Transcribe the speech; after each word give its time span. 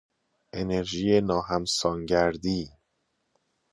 انرژی 0.61 1.21
ناهمسانگردی 1.29 2.61